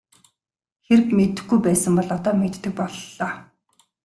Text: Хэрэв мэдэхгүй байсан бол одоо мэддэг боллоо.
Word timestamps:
Хэрэв 0.85 1.07
мэдэхгүй 1.17 1.59
байсан 1.65 1.91
бол 1.97 2.09
одоо 2.17 2.33
мэддэг 2.41 2.73
боллоо. 2.79 3.29